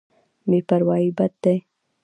بې 0.49 0.59
پروايي 0.67 1.09
بد 1.17 1.33
دی. 1.43 1.57